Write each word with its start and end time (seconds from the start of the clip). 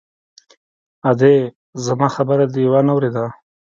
_ادې! 1.09 1.35
زما 1.85 2.07
خبره 2.15 2.45
دې 2.53 2.63
وانه 2.71 2.93
ورېده! 2.95 3.25